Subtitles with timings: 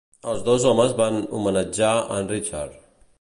[0.29, 2.81] Els dos homes van homenatjar en Richard.